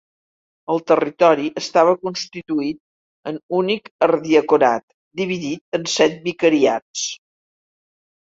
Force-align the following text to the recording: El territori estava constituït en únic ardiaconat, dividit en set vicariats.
El 0.75 0.79
territori 0.91 1.43
estava 1.61 1.91
constituït 2.05 2.79
en 3.31 3.37
únic 3.59 3.91
ardiaconat, 4.07 4.83
dividit 5.21 5.79
en 5.79 5.87
set 5.99 6.17
vicariats. 6.27 7.05